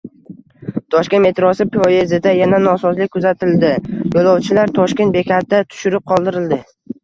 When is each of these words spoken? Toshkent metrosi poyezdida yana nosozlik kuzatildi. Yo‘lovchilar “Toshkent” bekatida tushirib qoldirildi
Toshkent 0.95 1.21
metrosi 1.25 1.67
poyezdida 1.75 2.33
yana 2.39 2.61
nosozlik 2.65 3.13
kuzatildi. 3.17 3.71
Yo‘lovchilar 4.19 4.77
“Toshkent” 4.81 5.19
bekatida 5.23 5.65
tushirib 5.71 6.11
qoldirildi 6.15 6.65